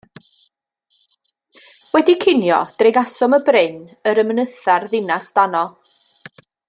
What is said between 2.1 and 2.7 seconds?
cinio,